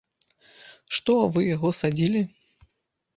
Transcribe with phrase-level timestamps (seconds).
[0.95, 2.21] Што, вы яго садзілі?